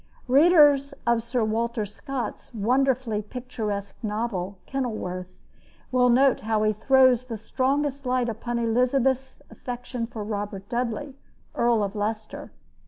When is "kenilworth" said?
4.65-5.27